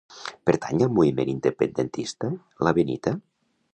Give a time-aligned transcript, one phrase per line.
[0.49, 2.31] Pertany al moviment independentista
[2.69, 3.15] la Benita?